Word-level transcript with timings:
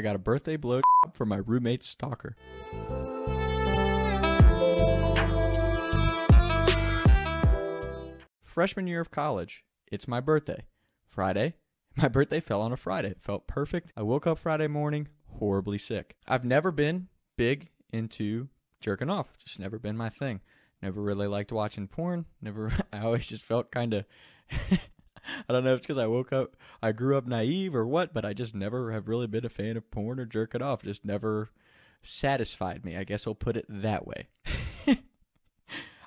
I 0.00 0.02
got 0.02 0.16
a 0.16 0.18
birthday 0.18 0.56
blow 0.56 0.80
from 1.12 1.28
my 1.28 1.36
roommate's 1.36 1.86
stalker. 1.86 2.34
Freshman 8.40 8.86
year 8.86 9.02
of 9.02 9.10
college. 9.10 9.62
It's 9.92 10.08
my 10.08 10.20
birthday. 10.20 10.64
Friday. 11.06 11.56
My 11.96 12.08
birthday 12.08 12.40
fell 12.40 12.62
on 12.62 12.72
a 12.72 12.78
Friday. 12.78 13.10
It 13.10 13.20
felt 13.20 13.46
perfect. 13.46 13.92
I 13.94 14.00
woke 14.00 14.26
up 14.26 14.38
Friday 14.38 14.68
morning 14.68 15.08
horribly 15.38 15.76
sick. 15.76 16.16
I've 16.26 16.46
never 16.46 16.72
been 16.72 17.08
big 17.36 17.68
into 17.92 18.48
jerking 18.80 19.10
off. 19.10 19.36
Just 19.36 19.60
never 19.60 19.78
been 19.78 19.98
my 19.98 20.08
thing. 20.08 20.40
Never 20.80 21.02
really 21.02 21.26
liked 21.26 21.52
watching 21.52 21.88
porn. 21.88 22.24
Never. 22.40 22.72
I 22.94 23.00
always 23.00 23.26
just 23.26 23.44
felt 23.44 23.70
kind 23.70 23.92
of. 23.92 24.06
I 25.48 25.52
don't 25.52 25.64
know 25.64 25.72
if 25.72 25.78
it's 25.78 25.86
because 25.86 25.98
I 25.98 26.06
woke 26.06 26.32
up, 26.32 26.56
I 26.82 26.92
grew 26.92 27.16
up 27.16 27.26
naive 27.26 27.74
or 27.74 27.86
what, 27.86 28.12
but 28.12 28.24
I 28.24 28.32
just 28.32 28.54
never 28.54 28.92
have 28.92 29.08
really 29.08 29.26
been 29.26 29.44
a 29.44 29.50
fan 29.50 29.76
of 29.76 29.90
porn 29.90 30.20
or 30.20 30.26
jerking 30.26 30.62
off. 30.62 30.82
Just 30.82 31.04
never 31.04 31.50
satisfied 32.02 32.84
me. 32.84 32.96
I 32.96 33.04
guess 33.04 33.26
I'll 33.26 33.34
put 33.34 33.56
it 33.56 33.66
that 33.68 34.06
way. 34.06 34.28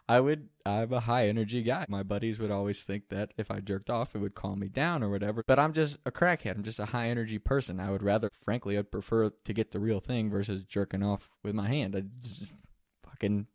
I 0.09 0.19
would, 0.19 0.49
I'm 0.65 0.91
a 0.91 0.99
high 0.99 1.29
energy 1.29 1.63
guy. 1.63 1.85
My 1.87 2.03
buddies 2.03 2.37
would 2.37 2.51
always 2.51 2.83
think 2.83 3.07
that 3.09 3.33
if 3.37 3.49
I 3.49 3.61
jerked 3.61 3.89
off, 3.89 4.15
it 4.15 4.19
would 4.19 4.35
calm 4.35 4.59
me 4.59 4.67
down 4.67 5.01
or 5.01 5.09
whatever. 5.09 5.43
But 5.47 5.59
I'm 5.59 5.71
just 5.71 5.97
a 6.05 6.11
crackhead. 6.11 6.55
I'm 6.55 6.63
just 6.63 6.79
a 6.79 6.85
high 6.85 7.07
energy 7.09 7.39
person. 7.39 7.79
I 7.79 7.89
would 7.89 8.03
rather, 8.03 8.29
frankly, 8.43 8.77
I'd 8.77 8.91
prefer 8.91 9.29
to 9.29 9.53
get 9.53 9.71
the 9.71 9.79
real 9.79 10.01
thing 10.01 10.29
versus 10.29 10.63
jerking 10.63 11.03
off 11.03 11.29
with 11.41 11.55
my 11.55 11.69
hand. 11.69 11.95
I 11.95 12.03
just 12.21 12.51
fucking, 13.07 13.47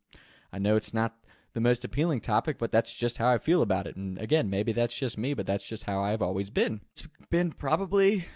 I 0.50 0.58
know 0.58 0.76
it's 0.76 0.94
not 0.94 1.16
the 1.58 1.62
most 1.68 1.84
appealing 1.84 2.20
topic, 2.20 2.56
but 2.56 2.70
that's 2.70 2.94
just 2.94 3.18
how 3.18 3.28
I 3.28 3.38
feel 3.38 3.62
about 3.62 3.88
it. 3.88 3.96
And 3.96 4.16
again, 4.18 4.48
maybe 4.48 4.70
that's 4.70 4.96
just 4.96 5.18
me, 5.18 5.34
but 5.34 5.44
that's 5.44 5.66
just 5.66 5.82
how 5.82 6.00
I've 6.00 6.22
always 6.22 6.50
been. 6.50 6.82
It's 6.92 7.08
been 7.30 7.50
probably 7.50 8.26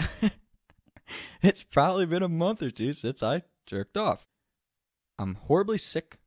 it's 1.42 1.62
probably 1.62 2.06
been 2.06 2.24
a 2.24 2.28
month 2.28 2.64
or 2.64 2.72
two 2.72 2.92
since 2.92 3.22
I 3.22 3.44
jerked 3.66 3.96
off. 3.96 4.26
I'm 5.16 5.36
horribly 5.36 5.78
sick 5.78 6.18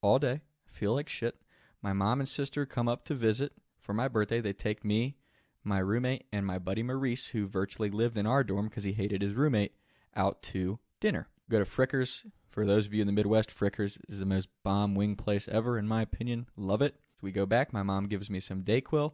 all 0.00 0.20
day. 0.20 0.42
Feel 0.64 0.94
like 0.94 1.08
shit. 1.08 1.34
My 1.82 1.92
mom 1.92 2.20
and 2.20 2.28
sister 2.28 2.64
come 2.66 2.86
up 2.86 3.04
to 3.06 3.14
visit 3.14 3.52
for 3.80 3.92
my 3.92 4.06
birthday. 4.06 4.40
They 4.40 4.52
take 4.52 4.84
me, 4.84 5.16
my 5.64 5.80
roommate, 5.80 6.26
and 6.32 6.46
my 6.46 6.60
buddy 6.60 6.84
Maurice, 6.84 7.28
who 7.28 7.48
virtually 7.48 7.90
lived 7.90 8.16
in 8.16 8.28
our 8.28 8.44
dorm 8.44 8.68
because 8.68 8.84
he 8.84 8.92
hated 8.92 9.22
his 9.22 9.34
roommate, 9.34 9.74
out 10.14 10.40
to 10.42 10.78
dinner. 11.00 11.26
Go 11.50 11.58
to 11.58 11.64
Fricker's 11.64 12.24
for 12.50 12.66
those 12.66 12.86
of 12.86 12.92
you 12.92 13.00
in 13.00 13.06
the 13.06 13.12
Midwest, 13.12 13.56
Fricker's 13.56 13.96
is 14.08 14.18
the 14.18 14.26
most 14.26 14.48
bomb 14.64 14.96
wing 14.96 15.14
place 15.14 15.46
ever, 15.48 15.78
in 15.78 15.86
my 15.86 16.02
opinion. 16.02 16.46
Love 16.56 16.82
it. 16.82 16.96
We 17.22 17.30
go 17.30 17.46
back. 17.46 17.72
My 17.72 17.84
mom 17.84 18.06
gives 18.06 18.28
me 18.28 18.40
some 18.40 18.62
Dayquil. 18.62 19.12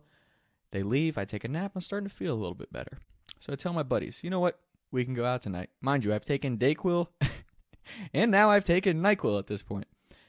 They 0.71 0.83
leave. 0.83 1.19
I 1.19 1.27
take 1.27 1.45
a 1.45 1.49
nap. 1.49 1.73
I'm 1.75 1.83
starting 1.83 2.09
to 2.09 2.15
feel 2.15 2.33
a 2.33 2.41
little 2.41 2.55
bit 2.55 2.73
better. 2.73 2.99
So 3.39 3.53
I 3.53 3.57
tell 3.57 3.75
my 3.75 3.83
buddies, 3.83 4.25
you 4.25 4.31
know 4.31 4.41
what? 4.41 4.59
We 4.91 5.05
can 5.05 5.13
go 5.13 5.27
out 5.27 5.43
tonight. 5.43 5.69
Mind 5.83 6.05
you, 6.05 6.15
I've 6.15 6.25
taken 6.25 6.57
Dayquil, 6.57 7.09
and 8.15 8.31
now 8.31 8.51
I've 8.51 8.65
taken 8.65 9.03
Nyquil 9.03 9.39
at 9.39 9.49
this 9.49 9.63
point. 9.63 9.87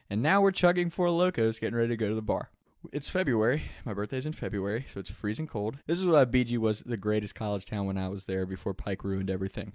And 0.10 0.22
now 0.22 0.42
we're 0.42 0.52
chugging 0.52 0.90
Four 0.90 1.08
Lokos, 1.08 1.62
getting 1.62 1.78
ready 1.78 1.90
to 1.90 1.98
go 1.98 2.10
to 2.10 2.16
the 2.16 2.22
bar. 2.22 2.50
It's 2.92 3.08
February. 3.08 3.64
My 3.86 3.94
birthday's 3.94 4.26
in 4.26 4.34
February, 4.34 4.86
so 4.92 5.00
it's 5.00 5.12
freezing 5.12 5.48
cold. 5.48 5.78
This 5.86 6.00
is 6.00 6.06
why 6.06 6.26
BG 6.26 6.58
was 6.58 6.82
the 6.82 6.98
greatest 6.98 7.36
college 7.36 7.66
town 7.66 7.86
when 7.86 7.98
I 7.98 8.10
was 8.10 8.26
there 8.26 8.46
before 8.46 8.74
Pike 8.74 9.04
ruined 9.04 9.30
everything 9.30 9.74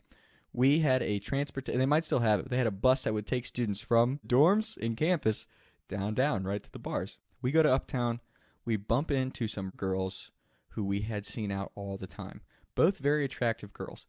we 0.53 0.81
had 0.81 1.03
a 1.03 1.19
transport 1.19 1.67
they 1.67 1.87
might 1.87 2.05
still 2.05 2.19
have 2.21 2.41
it 2.41 2.51
they 2.51 2.59
had 2.59 2.67
a 2.67 2.71
bus 2.71 3.05
that 3.05 3.15
would 3.15 3.27
take 3.27 3.45
students 3.45 3.81
from 3.81 4.21
dorms 4.27 4.77
in 4.77 4.95
campus 4.95 5.47
down 5.89 6.15
down 6.15 6.45
right 6.45 6.63
to 6.63 6.73
the 6.73 6.79
bars. 6.79 7.19
We 7.41 7.53
go 7.53 7.63
to 7.63 7.73
uptown 7.73 8.21
we 8.65 8.77
bump 8.77 9.11
into 9.11 9.49
some 9.49 9.73
girls 9.77 10.31
who 10.71 10.85
we 10.85 11.03
had 11.03 11.27
seen 11.27 11.51
out 11.51 11.73
all 11.75 11.97
the 11.97 12.07
time 12.07 12.43
both 12.75 12.99
very 12.99 13.25
attractive 13.25 13.73
girls. 13.73 14.07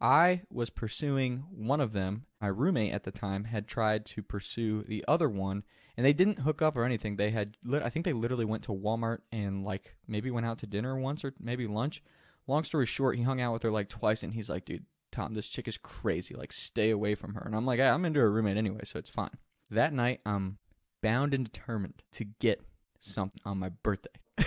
I 0.00 0.42
was 0.50 0.70
pursuing 0.70 1.44
one 1.50 1.80
of 1.80 1.92
them. 1.92 2.24
My 2.40 2.48
roommate 2.48 2.92
at 2.92 3.04
the 3.04 3.10
time 3.10 3.44
had 3.44 3.68
tried 3.68 4.06
to 4.06 4.22
pursue 4.22 4.82
the 4.82 5.04
other 5.06 5.28
one 5.28 5.62
and 5.96 6.06
they 6.06 6.14
didn't 6.14 6.40
hook 6.40 6.62
up 6.62 6.76
or 6.76 6.84
anything. 6.84 7.16
They 7.16 7.30
had 7.30 7.56
i 7.70 7.90
think 7.90 8.04
they 8.04 8.12
literally 8.12 8.46
went 8.46 8.62
to 8.64 8.72
walmart 8.72 9.18
and 9.30 9.64
like 9.64 9.94
maybe 10.08 10.30
went 10.30 10.46
out 10.46 10.58
to 10.60 10.66
dinner 10.66 10.98
once 10.98 11.24
or 11.24 11.34
maybe 11.38 11.66
lunch. 11.66 12.02
Long 12.46 12.64
story 12.64 12.86
short 12.86 13.16
he 13.16 13.22
hung 13.22 13.40
out 13.40 13.52
with 13.52 13.62
her 13.62 13.70
like 13.70 13.88
twice 13.88 14.22
and 14.22 14.32
he's 14.32 14.48
like 14.48 14.64
dude 14.64 14.86
Tom, 15.12 15.34
this 15.34 15.48
chick 15.48 15.68
is 15.68 15.76
crazy. 15.76 16.34
Like, 16.34 16.52
stay 16.52 16.90
away 16.90 17.14
from 17.14 17.34
her. 17.34 17.42
And 17.44 17.54
I'm 17.54 17.66
like, 17.66 17.78
hey, 17.78 17.88
I'm 17.88 18.04
into 18.04 18.20
her 18.20 18.30
roommate 18.30 18.56
anyway, 18.56 18.80
so 18.84 18.98
it's 18.98 19.10
fine. 19.10 19.36
That 19.70 19.92
night, 19.92 20.20
I'm 20.24 20.58
bound 21.02 21.34
and 21.34 21.44
determined 21.44 22.02
to 22.12 22.24
get 22.24 22.60
something 22.98 23.40
on 23.44 23.58
my 23.58 23.70
birthday. 23.70 24.10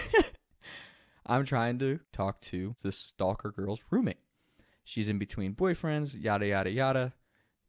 I'm 1.26 1.46
trying 1.46 1.80
to 1.80 2.00
talk 2.12 2.42
to 2.42 2.76
this 2.84 2.98
stalker 2.98 3.52
girl's 3.52 3.82
roommate. 3.90 4.18
She's 4.84 5.10
in 5.10 5.18
between 5.18 5.56
boyfriends, 5.56 6.22
yada, 6.22 6.48
yada, 6.48 6.70
yada. 6.70 7.14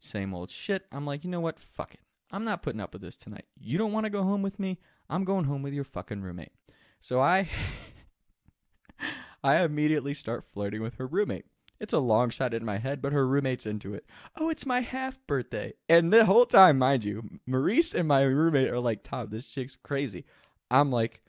Same 0.00 0.34
old 0.34 0.50
shit. 0.50 0.84
I'm 0.90 1.06
like, 1.06 1.24
you 1.24 1.30
know 1.30 1.40
what? 1.40 1.60
Fuck 1.60 1.94
it. 1.94 2.00
I'm 2.32 2.44
not 2.44 2.62
putting 2.62 2.80
up 2.80 2.92
with 2.92 3.02
this 3.02 3.16
tonight. 3.16 3.44
You 3.58 3.78
don't 3.78 3.92
want 3.92 4.04
to 4.04 4.10
go 4.10 4.22
home 4.22 4.42
with 4.42 4.58
me? 4.58 4.78
I'm 5.08 5.24
going 5.24 5.44
home 5.44 5.62
with 5.62 5.72
your 5.72 5.84
fucking 5.84 6.22
roommate. 6.22 6.52
So 7.00 7.20
I. 7.20 7.48
I 9.44 9.62
immediately 9.62 10.14
start 10.14 10.44
flirting 10.52 10.80
with 10.80 10.94
her 10.94 11.06
roommate. 11.06 11.44
It's 11.80 11.92
a 11.92 11.98
long 11.98 12.30
shot 12.30 12.54
in 12.54 12.64
my 12.64 12.78
head, 12.78 13.02
but 13.02 13.12
her 13.12 13.26
roommate's 13.26 13.66
into 13.66 13.94
it. 13.94 14.06
Oh, 14.36 14.48
it's 14.48 14.64
my 14.64 14.80
half 14.80 15.18
birthday. 15.26 15.74
And 15.88 16.12
the 16.12 16.24
whole 16.24 16.46
time, 16.46 16.78
mind 16.78 17.04
you, 17.04 17.40
Maurice 17.46 17.94
and 17.94 18.08
my 18.08 18.22
roommate 18.22 18.70
are 18.70 18.80
like, 18.80 19.02
Tom, 19.02 19.28
this 19.30 19.46
chick's 19.46 19.76
crazy. 19.76 20.24
I'm 20.70 20.90
like, 20.90 21.22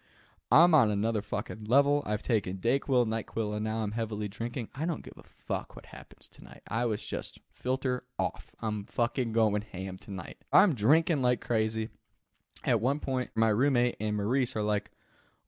I'm 0.51 0.75
on 0.75 0.91
another 0.91 1.23
fucking 1.23 1.65
level. 1.65 2.03
I've 2.05 2.21
taken 2.21 2.57
Dayquil, 2.57 3.07
Nyquil, 3.07 3.55
and 3.55 3.63
now 3.63 3.77
I'm 3.77 3.93
heavily 3.93 4.27
drinking. 4.27 4.69
I 4.75 4.85
don't 4.85 5.03
give 5.03 5.17
a 5.17 5.23
fuck 5.23 5.75
what 5.75 5.87
happens 5.87 6.29
tonight. 6.29 6.61
I 6.69 6.85
was 6.85 7.03
just 7.03 7.39
filter 7.51 8.03
off. 8.19 8.51
I'm 8.61 8.85
fucking 8.85 9.33
going 9.33 9.63
ham 9.71 9.97
tonight. 9.97 10.37
I'm 10.53 10.75
drinking 10.75 11.23
like 11.23 11.41
crazy. 11.41 11.89
At 12.63 12.79
one 12.79 12.99
point, 12.99 13.31
my 13.35 13.49
roommate 13.49 13.97
and 13.99 14.15
Maurice 14.15 14.55
are 14.55 14.63
like, 14.63 14.91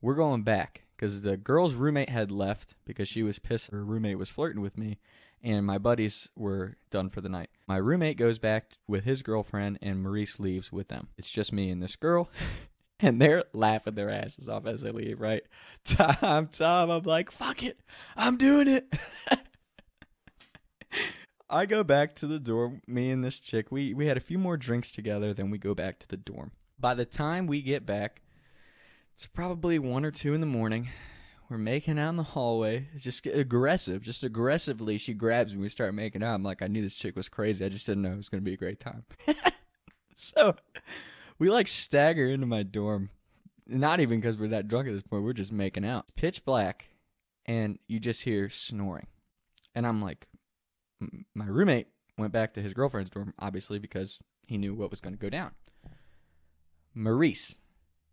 we're 0.01 0.15
going 0.15 0.41
back 0.41 0.83
because 0.97 1.21
the 1.21 1.37
girl's 1.37 1.75
roommate 1.75 2.09
had 2.09 2.31
left 2.31 2.75
because 2.85 3.07
she 3.07 3.23
was 3.23 3.39
pissed 3.39 3.71
her 3.71 3.85
roommate 3.85 4.17
was 4.17 4.29
flirting 4.29 4.61
with 4.61 4.77
me 4.77 4.97
and 5.43 5.65
my 5.65 5.77
buddies 5.77 6.29
were 6.35 6.77
done 6.89 7.09
for 7.09 7.21
the 7.21 7.29
night. 7.29 7.49
My 7.67 7.77
roommate 7.77 8.17
goes 8.17 8.39
back 8.39 8.73
with 8.87 9.03
his 9.03 9.21
girlfriend 9.21 9.77
and 9.81 10.01
Maurice 10.01 10.39
leaves 10.39 10.71
with 10.71 10.87
them. 10.87 11.09
It's 11.17 11.29
just 11.29 11.53
me 11.53 11.69
and 11.69 11.81
this 11.81 11.95
girl. 11.95 12.29
and 12.99 13.21
they're 13.21 13.43
laughing 13.53 13.95
their 13.95 14.09
asses 14.09 14.49
off 14.49 14.65
as 14.65 14.81
they 14.81 14.91
leave, 14.91 15.21
right? 15.21 15.43
Tom, 15.85 16.47
Tom, 16.47 16.89
I'm 16.89 17.03
like, 17.03 17.31
fuck 17.31 17.63
it. 17.63 17.79
I'm 18.15 18.37
doing 18.37 18.67
it. 18.67 18.93
I 21.49 21.65
go 21.65 21.83
back 21.83 22.13
to 22.15 22.27
the 22.27 22.39
dorm, 22.39 22.81
me 22.87 23.09
and 23.09 23.23
this 23.23 23.39
chick. 23.39 23.71
We 23.71 23.93
we 23.93 24.07
had 24.07 24.17
a 24.17 24.21
few 24.21 24.37
more 24.37 24.57
drinks 24.57 24.91
together, 24.91 25.33
then 25.33 25.49
we 25.49 25.57
go 25.57 25.73
back 25.73 25.97
to 25.99 26.07
the 26.07 26.17
dorm. 26.17 26.51
By 26.77 26.93
the 26.93 27.05
time 27.05 27.47
we 27.47 27.61
get 27.61 27.85
back, 27.85 28.21
it's 29.17 29.25
probably 29.25 29.79
one 29.79 30.05
or 30.05 30.11
two 30.11 30.35
in 30.35 30.41
the 30.41 30.45
morning. 30.45 30.89
We're 31.49 31.57
making 31.57 31.97
out 31.97 32.09
in 32.09 32.17
the 32.17 32.23
hallway. 32.23 32.87
It's 32.93 33.03
just 33.03 33.25
aggressive, 33.25 34.03
just 34.03 34.23
aggressively. 34.23 34.99
She 34.99 35.15
grabs 35.15 35.55
me. 35.55 35.61
We 35.61 35.69
start 35.69 35.95
making 35.95 36.21
out. 36.21 36.35
I'm 36.35 36.43
like, 36.43 36.61
I 36.61 36.67
knew 36.67 36.83
this 36.83 36.93
chick 36.93 37.15
was 37.15 37.27
crazy. 37.27 37.65
I 37.65 37.69
just 37.69 37.87
didn't 37.87 38.03
know 38.03 38.11
it 38.11 38.17
was 38.17 38.29
going 38.29 38.43
to 38.43 38.45
be 38.45 38.53
a 38.53 38.57
great 38.57 38.79
time. 38.79 39.05
so 40.15 40.55
we 41.39 41.49
like 41.49 41.67
stagger 41.67 42.29
into 42.29 42.45
my 42.45 42.61
dorm. 42.61 43.09
Not 43.65 44.01
even 44.01 44.19
because 44.19 44.37
we're 44.37 44.49
that 44.49 44.67
drunk 44.67 44.87
at 44.87 44.93
this 44.93 45.01
point. 45.01 45.23
We're 45.23 45.33
just 45.33 45.51
making 45.51 45.83
out. 45.83 46.05
Pitch 46.15 46.45
black, 46.45 46.89
and 47.47 47.79
you 47.87 47.99
just 47.99 48.21
hear 48.21 48.51
snoring. 48.51 49.07
And 49.73 49.87
I'm 49.87 49.99
like, 49.99 50.27
my 51.33 51.45
roommate 51.45 51.87
went 52.19 52.33
back 52.33 52.53
to 52.53 52.61
his 52.61 52.75
girlfriend's 52.75 53.09
dorm, 53.09 53.33
obviously, 53.39 53.79
because 53.79 54.19
he 54.45 54.59
knew 54.59 54.75
what 54.75 54.91
was 54.91 55.01
going 55.01 55.15
to 55.15 55.19
go 55.19 55.31
down. 55.31 55.53
Maurice 56.93 57.55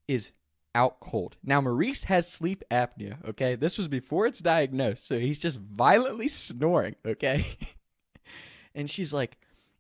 is 0.08 0.32
out 0.74 1.00
cold. 1.00 1.36
Now, 1.42 1.60
Maurice 1.60 2.04
has 2.04 2.30
sleep 2.30 2.64
apnea, 2.70 3.16
okay? 3.28 3.54
This 3.54 3.78
was 3.78 3.88
before 3.88 4.26
it's 4.26 4.40
diagnosed, 4.40 5.06
so 5.06 5.18
he's 5.18 5.38
just 5.38 5.60
violently 5.60 6.28
snoring, 6.28 6.96
okay? 7.06 7.44
and 8.74 8.90
she's 8.90 9.12
like, 9.12 9.36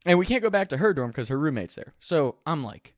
and 0.06 0.18
we 0.18 0.26
can't 0.26 0.42
go 0.42 0.50
back 0.50 0.68
to 0.68 0.76
her 0.76 0.92
dorm 0.92 1.10
because 1.10 1.28
her 1.28 1.38
roommate's 1.38 1.74
there. 1.74 1.94
So 2.00 2.36
I'm 2.46 2.62
like, 2.62 2.94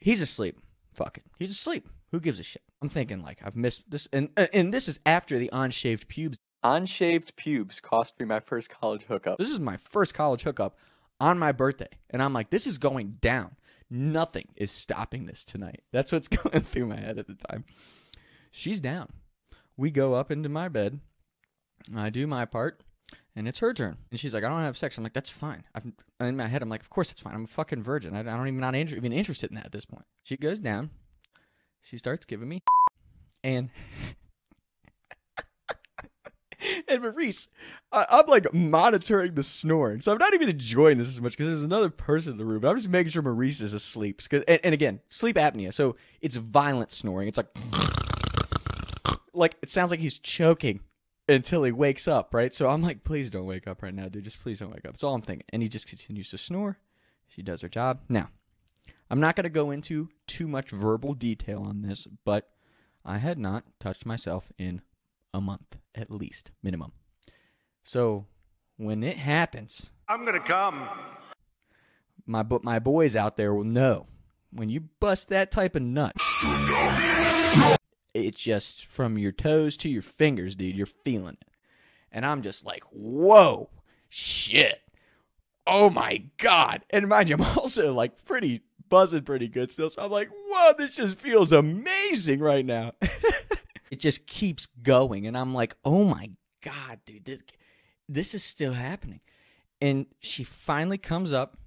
he's 0.00 0.20
asleep. 0.20 0.58
Fuck 0.92 1.18
it. 1.18 1.24
He's 1.38 1.50
asleep. 1.50 1.88
Who 2.12 2.20
gives 2.20 2.38
a 2.38 2.44
shit? 2.44 2.62
I'm 2.80 2.88
thinking, 2.88 3.22
like, 3.22 3.40
I've 3.44 3.56
missed 3.56 3.90
this. 3.90 4.08
And, 4.12 4.28
uh, 4.36 4.46
and 4.52 4.72
this 4.72 4.88
is 4.88 5.00
after 5.04 5.38
the 5.38 5.50
unshaved 5.52 6.06
pubes. 6.06 6.38
Unshaved 6.62 7.34
pubes 7.36 7.80
cost 7.80 8.18
me 8.18 8.26
my 8.26 8.40
first 8.40 8.70
college 8.70 9.02
hookup. 9.08 9.38
This 9.38 9.50
is 9.50 9.58
my 9.58 9.76
first 9.76 10.14
college 10.14 10.42
hookup 10.42 10.78
on 11.20 11.38
my 11.38 11.52
birthday. 11.52 11.88
And 12.10 12.22
I'm 12.22 12.32
like, 12.32 12.50
this 12.50 12.66
is 12.66 12.78
going 12.78 13.18
down. 13.20 13.56
Nothing 13.90 14.48
is 14.56 14.70
stopping 14.70 15.26
this 15.26 15.44
tonight. 15.44 15.82
That's 15.92 16.12
what's 16.12 16.28
going 16.42 16.62
through 16.62 16.86
my 16.86 16.98
head 16.98 17.18
at 17.18 17.26
the 17.26 17.34
time. 17.34 17.64
She's 18.50 18.80
down. 18.80 19.08
We 19.76 19.90
go 19.90 20.14
up 20.14 20.30
into 20.30 20.48
my 20.48 20.68
bed. 20.68 21.00
I 21.94 22.10
do 22.10 22.26
my 22.26 22.44
part, 22.44 22.82
and 23.36 23.46
it's 23.46 23.58
her 23.58 23.74
turn. 23.74 23.98
And 24.10 24.18
she's 24.18 24.32
like, 24.32 24.44
I 24.44 24.48
don't 24.48 24.60
have 24.60 24.76
sex. 24.76 24.96
I'm 24.96 25.04
like, 25.04 25.12
that's 25.12 25.30
fine. 25.30 25.64
I've, 25.74 25.84
in 26.20 26.36
my 26.36 26.46
head, 26.46 26.62
I'm 26.62 26.68
like, 26.68 26.80
of 26.80 26.90
course 26.90 27.10
it's 27.10 27.20
fine. 27.20 27.34
I'm 27.34 27.44
a 27.44 27.48
fucking 27.48 27.82
virgin. 27.82 28.14
I, 28.14 28.20
I 28.20 28.22
don't 28.22 28.48
even 28.48 28.60
not 28.60 28.74
even 28.74 29.12
interested 29.12 29.50
in 29.50 29.56
that 29.56 29.66
at 29.66 29.72
this 29.72 29.84
point. 29.84 30.06
She 30.22 30.36
goes 30.36 30.60
down. 30.60 30.90
She 31.82 31.98
starts 31.98 32.24
giving 32.24 32.48
me, 32.48 32.62
and 33.44 33.68
and 36.88 37.02
Maurice, 37.02 37.48
I, 37.92 38.06
I'm 38.10 38.26
like 38.26 38.52
monitoring 38.52 39.34
the 39.34 39.42
snoring, 39.42 40.00
so 40.00 40.12
I'm 40.12 40.18
not 40.18 40.34
even 40.34 40.48
enjoying 40.48 40.98
this 40.98 41.08
as 41.08 41.20
much 41.20 41.32
because 41.32 41.46
there's 41.46 41.62
another 41.62 41.90
person 41.90 42.32
in 42.32 42.38
the 42.38 42.44
room. 42.44 42.60
But 42.60 42.68
I'm 42.68 42.76
just 42.76 42.88
making 42.88 43.10
sure 43.10 43.22
Maurice 43.22 43.60
is 43.60 43.74
asleep. 43.74 44.20
Cause, 44.28 44.42
and, 44.46 44.60
and 44.64 44.74
again, 44.74 45.00
sleep 45.08 45.36
apnea, 45.36 45.72
so 45.72 45.96
it's 46.20 46.36
violent 46.36 46.92
snoring. 46.92 47.28
It's 47.28 47.36
like, 47.36 47.48
like 49.32 49.56
it 49.62 49.68
sounds 49.68 49.90
like 49.90 50.00
he's 50.00 50.18
choking 50.18 50.80
until 51.28 51.64
he 51.64 51.72
wakes 51.72 52.06
up, 52.06 52.34
right? 52.34 52.52
So 52.52 52.68
I'm 52.68 52.82
like, 52.82 53.04
please 53.04 53.30
don't 53.30 53.46
wake 53.46 53.66
up 53.66 53.82
right 53.82 53.94
now, 53.94 54.08
dude. 54.08 54.24
Just 54.24 54.40
please 54.40 54.58
don't 54.58 54.70
wake 54.70 54.84
up. 54.84 54.92
That's 54.92 55.04
all 55.04 55.14
I'm 55.14 55.22
thinking. 55.22 55.46
And 55.50 55.62
he 55.62 55.68
just 55.68 55.88
continues 55.88 56.30
to 56.30 56.38
snore. 56.38 56.78
She 57.28 57.42
does 57.42 57.62
her 57.62 57.68
job. 57.68 58.00
Now, 58.08 58.28
I'm 59.10 59.20
not 59.20 59.36
going 59.36 59.44
to 59.44 59.50
go 59.50 59.70
into 59.70 60.10
too 60.26 60.46
much 60.46 60.70
verbal 60.70 61.14
detail 61.14 61.62
on 61.62 61.82
this, 61.82 62.06
but 62.24 62.50
I 63.04 63.18
had 63.18 63.38
not 63.38 63.64
touched 63.80 64.06
myself 64.06 64.52
in 64.58 64.82
a 65.34 65.40
month, 65.40 65.76
at 65.94 66.10
least, 66.10 66.52
minimum. 66.62 66.92
So 67.82 68.26
when 68.76 69.02
it 69.02 69.18
happens, 69.18 69.90
I'm 70.08 70.24
gonna 70.24 70.40
come. 70.40 70.88
my 72.24 72.42
but 72.42 72.64
my 72.64 72.78
boys 72.78 73.16
out 73.16 73.36
there 73.36 73.52
will 73.52 73.64
know 73.64 74.06
when 74.50 74.70
you 74.70 74.80
bust 75.00 75.28
that 75.28 75.50
type 75.50 75.74
of 75.74 75.82
nut. 75.82 76.14
It's 78.14 78.40
just 78.40 78.86
from 78.86 79.18
your 79.18 79.32
toes 79.32 79.76
to 79.78 79.88
your 79.88 80.02
fingers, 80.02 80.54
dude. 80.54 80.76
You're 80.76 80.86
feeling 80.86 81.36
it, 81.40 81.48
and 82.12 82.24
I'm 82.24 82.40
just 82.40 82.64
like, 82.64 82.84
whoa, 82.92 83.68
shit, 84.08 84.80
oh 85.66 85.90
my 85.90 86.22
god! 86.38 86.84
And 86.90 87.08
mind 87.08 87.28
you, 87.28 87.36
I'm 87.36 87.42
also 87.58 87.92
like 87.92 88.24
pretty 88.24 88.62
buzzing 88.88 89.22
pretty 89.24 89.48
good 89.48 89.72
still, 89.72 89.90
so 89.90 90.02
I'm 90.02 90.12
like, 90.12 90.30
whoa, 90.48 90.74
this 90.78 90.92
just 90.92 91.18
feels 91.18 91.52
amazing 91.52 92.38
right 92.38 92.64
now. 92.64 92.92
it 93.90 94.00
just 94.00 94.26
keeps 94.26 94.66
going, 94.66 95.26
and 95.26 95.36
I'm 95.36 95.54
like, 95.54 95.76
oh 95.84 96.04
my 96.04 96.30
god, 96.62 97.00
dude, 97.04 97.24
this 97.24 97.42
this 98.08 98.34
is 98.34 98.44
still 98.44 98.72
happening. 98.72 99.20
And 99.80 100.06
she 100.20 100.44
finally 100.44 100.98
comes 100.98 101.32
up. 101.32 101.58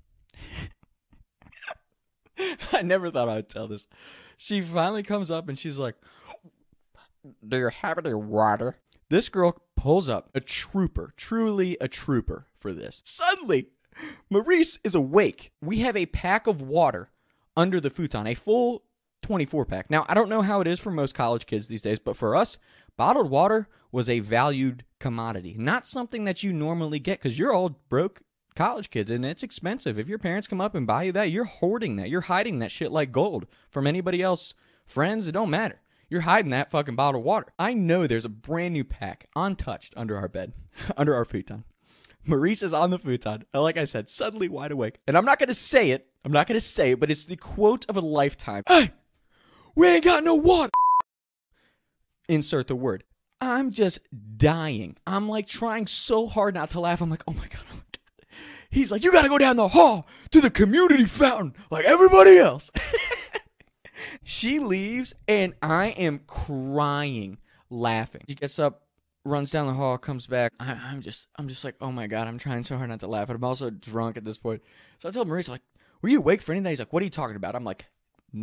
I 2.74 2.82
never 2.84 3.10
thought 3.10 3.30
I'd 3.30 3.50
tell 3.50 3.68
this. 3.68 3.88
She 4.38 4.62
finally 4.62 5.04
comes 5.04 5.32
up 5.32 5.50
and 5.50 5.58
she's 5.58 5.78
like, 5.78 5.96
Do 7.48 7.58
you 7.58 7.70
have 7.70 7.98
any 7.98 8.14
water? 8.14 8.78
This 9.10 9.30
girl 9.30 9.62
pulls 9.76 10.10
up, 10.10 10.30
a 10.36 10.40
trooper, 10.40 11.14
truly 11.18 11.78
a 11.80 11.88
trooper 11.88 12.46
for 12.60 12.72
this. 12.72 13.02
Suddenly, 13.06 13.70
Maurice 14.30 14.80
is 14.84 14.96
awake. 14.96 15.52
We 15.62 15.80
have 15.80 15.96
a 15.96 16.06
pack 16.08 16.46
of 16.46 16.62
water 16.62 17.10
under 17.56 17.80
the 17.80 17.90
futon, 17.90 18.28
a 18.28 18.36
full 18.36 18.84
24 19.22 19.66
pack. 19.66 19.90
Now, 19.90 20.06
I 20.08 20.14
don't 20.14 20.30
know 20.30 20.42
how 20.42 20.62
it 20.62 20.68
is 20.68 20.80
for 20.80 20.92
most 20.92 21.16
college 21.16 21.46
kids 21.46 21.68
these 21.68 21.82
days, 21.82 22.00
but 22.00 22.16
for 22.16 22.36
us, 22.36 22.58
bottled 22.96 23.30
water 23.30 23.68
was 23.92 24.10
a 24.10 24.20
valued 24.20 24.84
commodity, 25.00 25.56
not 25.58 25.86
something 25.86 26.24
that 26.26 26.44
you 26.44 26.54
normally 26.54 27.00
get 27.00 27.20
because 27.20 27.38
you're 27.38 27.54
all 27.54 27.80
broke 27.90 28.22
college 28.56 28.90
kids 28.90 29.12
and 29.12 29.24
it's 29.24 29.44
expensive. 29.44 30.00
If 30.00 30.10
your 30.10 30.18
parents 30.18 30.48
come 30.48 30.60
up 30.60 30.76
and 30.76 30.88
buy 30.88 31.04
you 31.04 31.12
that, 31.14 31.32
you're 31.32 31.46
hoarding 31.46 31.96
that. 31.98 32.10
You're 32.10 32.22
hiding 32.22 32.60
that 32.60 32.72
shit 32.72 32.92
like 32.92 33.12
gold 33.12 33.46
from 33.70 33.88
anybody 33.88 34.22
else. 34.22 34.54
Friends, 34.86 35.28
it 35.28 35.34
don't 35.34 35.50
matter. 35.50 35.82
You're 36.10 36.22
hiding 36.22 36.52
that 36.52 36.72
fucking 36.72 36.96
bottle 36.96 37.20
of 37.20 37.26
water. 37.26 37.48
I 37.60 37.74
know 37.74 38.08
there's 38.08 38.26
a 38.26 38.30
brand 38.30 38.74
new 38.74 38.84
pack, 38.84 39.28
untouched, 39.36 39.94
under 39.98 40.18
our 40.18 40.28
bed, 40.28 40.54
under 40.98 41.14
our 41.14 41.26
futon. 41.26 41.66
Maurice 42.26 42.64
is 42.64 42.74
on 42.74 42.90
the 42.90 43.00
futon, 43.00 43.46
like 43.54 43.78
I 43.78 43.86
said, 43.86 44.10
suddenly 44.10 44.50
wide 44.50 44.72
awake. 44.72 45.00
And 45.08 45.18
I'm 45.18 45.26
not 45.26 45.40
going 45.40 45.48
to 45.48 45.54
say 45.54 45.92
it. 45.92 46.08
I'm 46.26 46.32
not 46.32 46.48
going 46.48 46.58
to 46.58 46.62
say 46.62 46.92
it, 46.92 47.00
but 47.00 47.12
it's 47.12 47.26
the 47.26 47.38
quote 47.38 47.86
of 47.88 47.96
a 47.96 48.02
lifetime. 48.02 48.64
We 49.78 49.88
ain't 49.88 50.04
got 50.04 50.24
no 50.24 50.34
water. 50.34 50.72
Insert 52.28 52.68
the 52.68 52.76
word. 52.76 53.04
I'm 53.40 53.70
just 53.70 54.00
dying. 54.36 54.98
I'm 55.06 55.30
like 55.30 55.46
trying 55.46 55.86
so 55.86 56.26
hard 56.26 56.56
not 56.56 56.72
to 56.72 56.80
laugh. 56.80 57.00
I'm 57.00 57.12
like, 57.12 57.22
oh 57.28 57.34
my 57.34 57.48
God, 57.48 57.62
oh. 57.72 57.78
He's 58.72 58.92
like, 58.92 59.04
you 59.04 59.12
got 59.12 59.22
to 59.22 59.30
go 59.30 59.38
down 59.38 59.56
the 59.56 59.68
hall 59.68 60.08
to 60.32 60.42
the 60.42 60.50
community 60.50 61.06
fountain 61.06 61.54
like 61.70 61.86
everybody 61.86 62.40
else. 62.40 62.72
she 64.24 64.58
leaves, 64.58 65.14
and 65.28 65.54
I 65.62 65.90
am 65.90 66.22
crying, 66.26 67.38
laughing. 67.70 68.24
She 68.28 68.34
gets 68.34 68.58
up, 68.58 68.82
runs 69.26 69.52
down 69.52 69.68
the 69.68 69.74
hall, 69.74 70.00
comes 70.00 70.26
back. 70.26 70.54
I, 70.60 70.72
I'm 70.72 71.02
just, 71.02 71.28
I'm 71.38 71.48
just 71.48 71.64
like, 71.64 71.76
oh 71.82 71.92
my 71.92 72.08
god, 72.08 72.28
I'm 72.28 72.40
trying 72.40 72.64
so 72.64 72.78
hard 72.78 72.90
not 72.90 73.00
to 73.02 73.08
laugh, 73.08 73.28
but 73.28 73.36
I'm 73.36 73.44
also 73.44 73.70
drunk 73.70 74.18
at 74.18 74.26
this 74.26 74.40
point. 74.40 74.64
So 74.98 75.08
I 75.08 75.12
tell 75.12 75.24
Maurice, 75.24 75.48
like, 75.48 75.62
were 76.02 76.10
you 76.10 76.18
awake 76.18 76.42
for 76.42 76.52
anything? 76.52 76.72
He's 76.72 76.80
like, 76.80 76.92
what 76.92 77.02
are 77.02 77.06
you 77.06 77.12
talking 77.12 77.36
about? 77.36 77.56
I'm 77.56 77.64
like, 77.64 77.86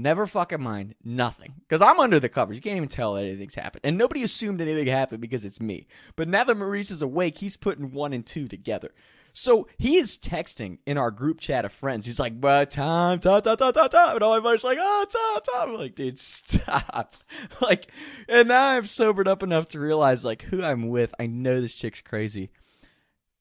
never 0.03 0.27
fucking 0.27 0.63
mind, 0.63 0.95
nothing, 1.05 1.55
because 1.61 1.81
I'm 1.81 2.01
under 2.01 2.21
the 2.21 2.29
covers. 2.29 2.57
You 2.57 2.63
can't 2.63 2.77
even 2.77 2.89
tell 2.89 3.17
anything's 3.17 3.55
happened, 3.55 3.83
and 3.85 3.97
nobody 3.97 4.23
assumed 4.23 4.61
anything 4.61 4.87
happened 4.87 5.21
because 5.21 5.45
it's 5.45 5.61
me. 5.61 5.87
But 6.17 6.29
now 6.29 6.45
that 6.45 6.57
Maurice 6.57 6.91
is 6.91 7.03
awake, 7.03 7.39
he's 7.39 7.57
putting 7.57 7.93
one 7.93 8.13
and 8.13 8.25
two 8.25 8.49
together. 8.49 8.93
So 9.33 9.67
he 9.79 9.97
is 9.97 10.17
texting 10.17 10.79
in 10.87 10.97
our 10.97 11.11
group 11.11 11.41
chat 11.41 11.65
of 11.65 11.73
friends. 11.73 12.07
He's 12.07 12.21
like, 12.21 12.41
"But 12.41 12.71
Tom, 12.71 13.19
Tom, 13.19 13.43
Tom, 13.43 13.57
Tom, 13.57 13.73
Tom, 13.73 13.89
Tom," 13.89 14.15
and 14.15 14.23
all 14.23 14.37
my 14.37 14.41
buddies 14.41 14.63
like, 14.63 14.79
"Oh, 14.81 15.07
Tom, 15.11 15.43
Tom." 15.43 15.71
I'm 15.71 15.77
like, 15.77 15.97
dude, 15.97 16.19
stop. 16.19 17.17
like, 17.61 17.89
and 18.29 18.49
now 18.49 18.69
I've 18.69 18.89
sobered 18.89 19.27
up 19.27 19.43
enough 19.43 19.67
to 19.69 19.81
realize 19.81 20.25
like 20.25 20.43
who 20.43 20.63
I'm 20.63 20.89
with. 20.89 21.13
I 21.19 21.27
know 21.27 21.61
this 21.61 21.75
chick's 21.75 22.01
crazy. 22.01 22.51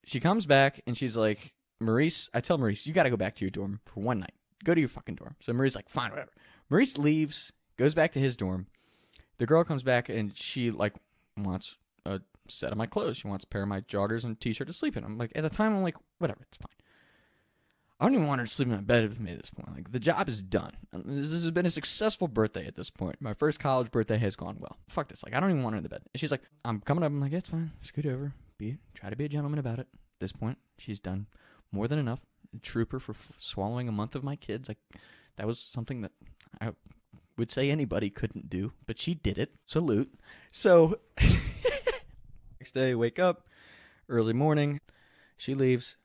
She 0.03 0.19
comes 0.19 0.45
back 0.45 0.81
and 0.88 0.97
she's 0.97 1.15
like, 1.15 1.53
Maurice. 1.79 2.29
I 2.33 2.41
tell 2.41 2.57
Maurice, 2.57 2.88
you 2.88 2.94
got 2.94 3.03
to 3.03 3.09
go 3.09 3.17
back 3.17 3.35
to 3.35 3.45
your 3.45 3.51
dorm 3.51 3.79
for 3.85 4.01
one 4.01 4.19
night. 4.19 4.33
Go 4.63 4.74
to 4.74 4.80
your 4.80 4.89
fucking 4.89 5.15
dorm. 5.15 5.36
So 5.39 5.54
Maurice's 5.54 5.75
like, 5.75 5.89
fine, 5.89 6.12
whatever. 6.12 6.31
Maurice 6.69 6.98
leaves, 6.98 7.51
goes 7.77 7.94
back 7.94 8.12
to 8.13 8.19
his 8.19 8.38
dorm. 8.38 8.68
The 9.38 9.45
girl 9.45 9.63
comes 9.63 9.83
back 9.83 10.10
and 10.10 10.36
she 10.38 10.71
like 10.71 10.94
wants 11.38 11.75
a 12.06 12.21
set 12.48 12.71
of 12.71 12.77
my 12.77 12.86
clothes. 12.86 13.18
She 13.18 13.27
wants 13.27 13.44
a 13.44 13.48
pair 13.48 13.63
of 13.63 13.68
my 13.68 13.81
joggers 13.81 14.24
and 14.24 14.39
t-shirt 14.39 14.68
to 14.68 14.74
sleep 14.74 14.95
in. 14.98 15.04
I'm 15.04 15.18
like, 15.18 15.31
at 15.36 15.44
the 15.44 15.50
time, 15.50 15.75
I'm 15.75 15.83
like, 15.83 15.98
whatever, 16.19 16.42
it's 16.48 16.57
fine. 16.57 16.68
I 18.00 18.06
don't 18.06 18.15
even 18.15 18.27
want 18.27 18.39
her 18.39 18.45
to 18.45 18.51
sleep 18.51 18.68
in 18.68 18.75
my 18.75 18.81
bed 18.81 19.07
with 19.07 19.21
me 19.21 19.31
at 19.31 19.39
this 19.39 19.50
point. 19.50 19.74
Like, 19.74 19.92
the 19.92 20.00
job 20.00 20.27
is 20.27 20.44
done. 20.44 20.71
Um, 20.92 21.04
this 21.06 21.31
has 21.31 21.50
been 21.51 21.65
a 21.65 21.69
successful 21.69 22.27
birthday 22.27 22.65
at 22.68 22.75
this 22.75 22.89
point. 22.89 23.21
My 23.21 23.33
first 23.33 23.62
college 23.62 23.92
birthday 23.92 24.18
has 24.18 24.36
gone 24.36 24.57
well. 24.60 24.77
Fuck 24.89 25.07
this. 25.07 25.24
Like, 25.24 25.33
I 25.33 25.39
don't 25.39 25.51
even 25.51 25.63
want 25.63 25.75
her 25.75 25.77
in 25.77 25.83
the 25.83 25.89
bed. 25.89 26.01
And 26.13 26.19
she's 26.19 26.31
like, 26.31 26.42
I'm 26.65 26.81
coming 26.81 27.04
up. 27.04 27.07
I'm 27.07 27.21
like, 27.21 27.31
it's 27.31 27.50
fine. 27.50 27.71
Scoot 27.81 28.06
over. 28.06 28.33
Be 28.57 28.77
try 28.94 29.10
to 29.10 29.15
be 29.15 29.25
a 29.25 29.30
gentleman 29.30 29.60
about 29.60 29.80
it. 29.80 29.88
At 29.94 30.19
this 30.19 30.33
point, 30.33 30.57
she's 30.77 31.00
done 31.00 31.27
more 31.71 31.88
than 31.88 31.98
enough. 31.98 32.25
Trooper 32.61 33.00
for 33.00 33.13
f- 33.13 33.31
swallowing 33.38 33.88
a 33.88 33.91
month 33.91 34.15
of 34.15 34.23
my 34.23 34.35
kids. 34.35 34.67
Like, 34.67 34.79
that 35.38 35.47
was 35.47 35.59
something 35.59 36.01
that 36.01 36.11
I 36.61 36.71
would 37.38 37.51
say 37.51 37.69
anybody 37.69 38.09
couldn't 38.09 38.50
do, 38.50 38.73
but 38.85 39.00
she 39.00 39.13
did 39.15 39.38
it. 39.38 39.55
Salute. 39.65 40.13
So 40.51 41.00
next 42.59 42.73
day, 42.73 42.95
wake 42.95 43.19
up, 43.19 43.47
early 44.07 44.33
morning, 44.33 44.79
she 45.38 45.55
leaves, 45.55 45.97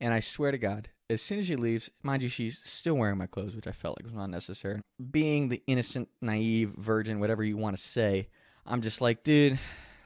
and 0.00 0.14
I 0.14 0.20
swear 0.20 0.50
to 0.50 0.58
God, 0.58 0.88
as 1.08 1.22
soon 1.22 1.38
as 1.38 1.46
she 1.46 1.56
leaves, 1.56 1.90
mind 2.02 2.22
you, 2.22 2.28
she's 2.28 2.60
still 2.64 2.94
wearing 2.94 3.18
my 3.18 3.26
clothes, 3.26 3.54
which 3.54 3.66
I 3.66 3.72
felt 3.72 3.98
like 3.98 4.04
was 4.04 4.14
not 4.14 4.30
necessary. 4.30 4.80
Being 5.10 5.48
the 5.48 5.62
innocent, 5.66 6.08
naive 6.20 6.74
virgin, 6.76 7.20
whatever 7.20 7.44
you 7.44 7.56
want 7.56 7.76
to 7.76 7.82
say, 7.82 8.28
I'm 8.64 8.80
just 8.80 9.00
like, 9.00 9.22
dude, 9.22 9.58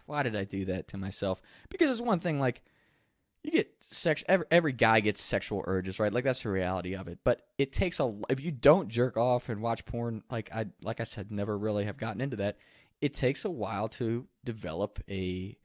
why 0.06 0.22
did 0.22 0.36
I 0.36 0.44
do 0.44 0.66
that 0.66 0.88
to 0.88 0.98
myself? 0.98 1.40
Because 1.70 1.90
it's 1.90 2.00
one 2.06 2.20
thing, 2.20 2.38
like, 2.38 2.62
you 3.42 3.50
get 3.50 3.72
sex 3.78 4.22
every, 4.28 4.46
every 4.50 4.72
guy 4.72 5.00
gets 5.00 5.20
sexual 5.20 5.64
urges 5.66 5.98
right? 5.98 6.12
Like 6.12 6.24
that's 6.24 6.42
the 6.42 6.50
reality 6.50 6.94
of 6.94 7.08
it. 7.08 7.18
But 7.24 7.46
it 7.58 7.72
takes 7.72 8.00
a 8.00 8.14
if 8.28 8.40
you 8.40 8.50
don't 8.50 8.88
jerk 8.88 9.16
off 9.16 9.48
and 9.48 9.62
watch 9.62 9.84
porn 9.84 10.22
like 10.30 10.50
i 10.52 10.66
like 10.82 11.00
i 11.00 11.04
said 11.04 11.30
never 11.30 11.56
really 11.56 11.84
have 11.84 11.96
gotten 11.96 12.20
into 12.20 12.36
that 12.36 12.56
it 13.00 13.14
takes 13.14 13.44
a 13.44 13.50
while 13.50 13.88
to 13.88 14.26
develop 14.44 15.02
a 15.08 15.56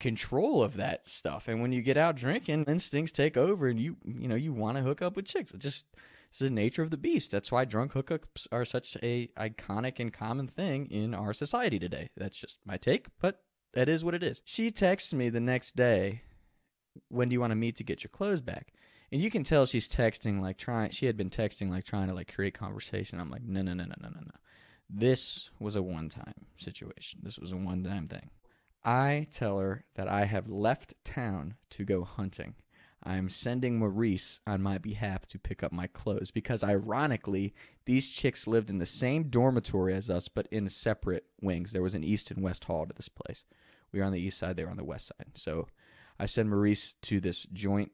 control 0.00 0.62
of 0.62 0.76
that 0.76 1.08
stuff. 1.08 1.46
And 1.46 1.62
when 1.62 1.70
you 1.72 1.80
get 1.80 1.96
out 1.96 2.16
drinking 2.16 2.64
instincts 2.64 3.12
take 3.12 3.36
over 3.36 3.68
and 3.68 3.78
you 3.78 3.96
you 4.04 4.26
know 4.26 4.34
you 4.34 4.52
want 4.52 4.76
to 4.76 4.82
hook 4.82 5.00
up 5.00 5.16
with 5.16 5.26
chicks. 5.26 5.52
It 5.52 5.60
just 5.60 5.84
it's 6.28 6.40
the 6.40 6.50
nature 6.50 6.82
of 6.82 6.90
the 6.90 6.96
beast. 6.96 7.30
That's 7.30 7.52
why 7.52 7.64
drunk 7.64 7.92
hookups 7.92 8.48
are 8.50 8.64
such 8.64 8.96
a 9.02 9.28
iconic 9.38 10.00
and 10.00 10.12
common 10.12 10.48
thing 10.48 10.86
in 10.86 11.14
our 11.14 11.32
society 11.32 11.78
today. 11.78 12.08
That's 12.16 12.38
just 12.38 12.58
my 12.64 12.76
take 12.76 13.06
but 13.20 13.42
that 13.74 13.88
is 13.88 14.04
what 14.04 14.14
it 14.14 14.22
is. 14.22 14.42
She 14.44 14.70
texts 14.70 15.14
me 15.14 15.28
the 15.28 15.40
next 15.40 15.76
day 15.76 16.22
when 17.08 17.28
do 17.28 17.34
you 17.34 17.40
want 17.40 17.50
to 17.50 17.56
meet 17.56 17.76
to 17.76 17.84
get 17.84 18.02
your 18.02 18.10
clothes 18.10 18.40
back? 18.40 18.72
And 19.10 19.20
you 19.20 19.30
can 19.30 19.44
tell 19.44 19.66
she's 19.66 19.88
texting 19.88 20.40
like 20.40 20.56
trying 20.56 20.90
she 20.90 21.06
had 21.06 21.16
been 21.16 21.30
texting 21.30 21.70
like 21.70 21.84
trying 21.84 22.08
to 22.08 22.14
like 22.14 22.32
create 22.32 22.54
conversation. 22.54 23.20
I'm 23.20 23.30
like, 23.30 23.42
no 23.42 23.62
no 23.62 23.74
no 23.74 23.84
no 23.84 23.94
no 24.00 24.08
no 24.08 24.20
no. 24.20 24.32
This 24.88 25.50
was 25.60 25.76
a 25.76 25.82
one 25.82 26.08
time 26.08 26.46
situation. 26.56 27.20
This 27.22 27.38
was 27.38 27.52
a 27.52 27.56
one 27.56 27.82
time 27.84 28.08
thing. 28.08 28.30
I 28.84 29.28
tell 29.30 29.58
her 29.58 29.84
that 29.94 30.08
I 30.08 30.24
have 30.24 30.48
left 30.48 30.94
town 31.04 31.54
to 31.70 31.84
go 31.84 32.04
hunting. 32.04 32.54
I 33.04 33.16
am 33.16 33.28
sending 33.28 33.78
Maurice 33.78 34.40
on 34.46 34.62
my 34.62 34.78
behalf 34.78 35.26
to 35.26 35.38
pick 35.38 35.62
up 35.62 35.72
my 35.72 35.88
clothes 35.88 36.30
because 36.30 36.62
ironically, 36.62 37.52
these 37.84 38.08
chicks 38.08 38.46
lived 38.46 38.70
in 38.70 38.78
the 38.78 38.86
same 38.86 39.24
dormitory 39.24 39.94
as 39.94 40.08
us 40.08 40.28
but 40.28 40.46
in 40.50 40.68
separate 40.68 41.26
wings. 41.40 41.72
There 41.72 41.82
was 41.82 41.94
an 41.94 42.04
east 42.04 42.30
and 42.30 42.42
west 42.42 42.64
hall 42.64 42.86
to 42.86 42.94
this 42.94 43.08
place. 43.08 43.44
We 43.92 43.98
were 43.98 44.04
on 44.06 44.12
the 44.12 44.20
east 44.20 44.38
side, 44.38 44.56
they 44.56 44.64
were 44.64 44.70
on 44.70 44.76
the 44.76 44.84
west 44.84 45.08
side. 45.08 45.32
So 45.34 45.66
I 46.18 46.26
send 46.26 46.50
Maurice 46.50 46.94
to 47.02 47.20
this 47.20 47.44
joint, 47.52 47.92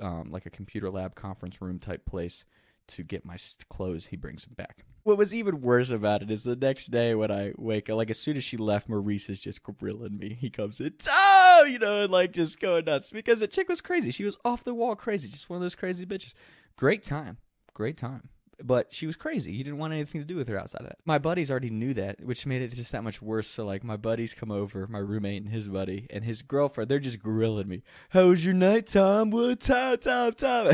um, 0.00 0.30
like 0.30 0.46
a 0.46 0.50
computer 0.50 0.90
lab 0.90 1.14
conference 1.14 1.60
room 1.60 1.78
type 1.78 2.04
place 2.06 2.44
to 2.88 3.02
get 3.02 3.24
my 3.24 3.36
clothes. 3.68 4.06
He 4.06 4.16
brings 4.16 4.44
them 4.44 4.54
back. 4.56 4.84
What 5.04 5.18
was 5.18 5.34
even 5.34 5.60
worse 5.62 5.90
about 5.90 6.22
it 6.22 6.30
is 6.30 6.44
the 6.44 6.56
next 6.56 6.86
day 6.86 7.14
when 7.14 7.30
I 7.30 7.52
wake 7.56 7.88
up, 7.88 7.96
like 7.96 8.10
as 8.10 8.18
soon 8.18 8.36
as 8.36 8.44
she 8.44 8.56
left, 8.56 8.88
Maurice 8.88 9.30
is 9.30 9.40
just 9.40 9.62
grilling 9.62 10.18
me. 10.18 10.36
He 10.38 10.50
comes 10.50 10.80
in, 10.80 10.94
no, 11.06 11.64
you 11.66 11.78
know, 11.78 12.04
and 12.04 12.12
like 12.12 12.32
just 12.32 12.60
going 12.60 12.84
nuts 12.84 13.10
because 13.10 13.40
the 13.40 13.48
chick 13.48 13.68
was 13.68 13.80
crazy. 13.80 14.10
She 14.10 14.24
was 14.24 14.36
off 14.44 14.64
the 14.64 14.74
wall 14.74 14.96
crazy, 14.96 15.28
just 15.28 15.48
one 15.48 15.56
of 15.56 15.62
those 15.62 15.74
crazy 15.74 16.04
bitches. 16.04 16.34
Great 16.76 17.02
time, 17.02 17.38
great 17.72 17.96
time. 17.96 18.28
But 18.62 18.92
she 18.92 19.06
was 19.06 19.16
crazy. 19.16 19.56
He 19.56 19.62
didn't 19.62 19.78
want 19.78 19.92
anything 19.92 20.20
to 20.20 20.26
do 20.26 20.36
with 20.36 20.48
her 20.48 20.58
outside 20.58 20.82
of 20.82 20.88
that. 20.88 20.98
My 21.04 21.18
buddies 21.18 21.50
already 21.50 21.70
knew 21.70 21.94
that, 21.94 22.24
which 22.24 22.46
made 22.46 22.62
it 22.62 22.72
just 22.72 22.92
that 22.92 23.04
much 23.04 23.22
worse. 23.22 23.46
So 23.46 23.64
like 23.64 23.84
my 23.84 23.96
buddies 23.96 24.34
come 24.34 24.50
over, 24.50 24.86
my 24.88 24.98
roommate 24.98 25.42
and 25.42 25.52
his 25.52 25.68
buddy 25.68 26.06
and 26.10 26.24
his 26.24 26.42
girlfriend, 26.42 26.90
they're 26.90 26.98
just 26.98 27.20
grilling 27.20 27.68
me. 27.68 27.82
How 28.10 28.28
was 28.28 28.44
your 28.44 28.54
night, 28.54 28.88
Tom? 28.88 29.30
What 29.30 29.60
time, 29.60 29.98
Tom, 29.98 30.32
Tom? 30.32 30.72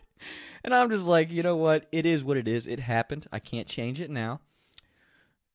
and 0.64 0.74
I'm 0.74 0.90
just 0.90 1.04
like, 1.04 1.32
you 1.32 1.42
know 1.42 1.56
what? 1.56 1.86
It 1.90 2.06
is 2.06 2.22
what 2.22 2.36
it 2.36 2.46
is. 2.46 2.66
It 2.66 2.80
happened. 2.80 3.26
I 3.32 3.40
can't 3.40 3.66
change 3.66 4.00
it 4.00 4.10
now. 4.10 4.40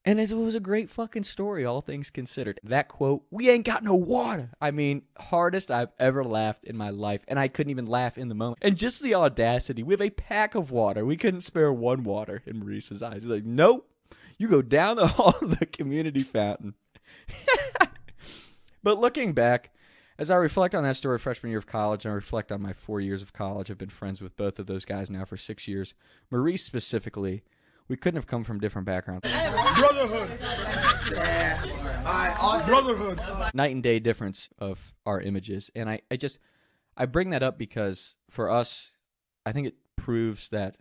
And 0.04 0.18
it 0.18 0.32
was 0.32 0.56
a 0.56 0.60
great 0.60 0.90
fucking 0.90 1.22
story, 1.22 1.64
all 1.64 1.80
things 1.80 2.10
considered. 2.10 2.58
That 2.64 2.88
quote, 2.88 3.22
we 3.30 3.48
ain't 3.48 3.64
got 3.64 3.84
no 3.84 3.94
water. 3.94 4.50
I 4.60 4.72
mean, 4.72 5.02
hardest 5.16 5.70
I've 5.70 5.92
ever 5.98 6.24
laughed 6.24 6.64
in 6.64 6.76
my 6.76 6.90
life. 6.90 7.20
And 7.28 7.38
I 7.38 7.46
couldn't 7.46 7.70
even 7.70 7.86
laugh 7.86 8.18
in 8.18 8.28
the 8.28 8.34
moment. 8.34 8.58
And 8.62 8.76
just 8.76 9.00
the 9.02 9.14
audacity. 9.14 9.84
We 9.84 9.94
have 9.94 10.00
a 10.00 10.10
pack 10.10 10.56
of 10.56 10.72
water. 10.72 11.04
We 11.04 11.16
couldn't 11.16 11.42
spare 11.42 11.72
one 11.72 12.02
water 12.02 12.42
in 12.46 12.58
Maurice's 12.58 13.02
eyes. 13.02 13.22
He's 13.22 13.30
like, 13.30 13.44
nope. 13.44 13.88
You 14.38 14.48
go 14.48 14.60
down 14.60 14.96
the 14.96 15.06
hall 15.08 15.36
of 15.40 15.60
the 15.60 15.66
community 15.66 16.24
fountain. 16.24 16.74
but 18.82 18.98
looking 18.98 19.34
back, 19.34 19.70
as 20.18 20.32
I 20.32 20.36
reflect 20.36 20.74
on 20.74 20.82
that 20.82 20.96
story 20.96 21.18
freshman 21.18 21.50
year 21.50 21.58
of 21.58 21.66
college 21.66 22.04
and 22.04 22.12
I 22.12 22.16
reflect 22.16 22.50
on 22.50 22.60
my 22.60 22.72
four 22.72 23.00
years 23.00 23.22
of 23.22 23.32
college, 23.32 23.70
I've 23.70 23.78
been 23.78 23.88
friends 23.88 24.20
with 24.20 24.36
both 24.36 24.58
of 24.58 24.66
those 24.66 24.84
guys 24.84 25.10
now 25.10 25.24
for 25.24 25.36
six 25.36 25.68
years. 25.68 25.94
Maurice 26.28 26.64
specifically 26.64 27.44
we 27.88 27.96
couldn't 27.96 28.16
have 28.16 28.26
come 28.26 28.44
from 28.44 28.60
different 28.60 28.86
backgrounds. 28.86 29.30
Brotherhood. 29.78 30.38
Brotherhood. 32.66 33.20
Night 33.54 33.72
and 33.72 33.82
day 33.82 33.98
difference 33.98 34.48
of 34.58 34.94
our 35.06 35.20
images. 35.20 35.70
And 35.74 35.88
I, 35.88 36.00
I 36.10 36.16
just 36.16 36.38
I 36.96 37.06
bring 37.06 37.30
that 37.30 37.42
up 37.42 37.58
because 37.58 38.16
for 38.30 38.50
us, 38.50 38.90
I 39.44 39.52
think 39.52 39.66
it 39.66 39.74
proves 39.96 40.48
that 40.50 40.76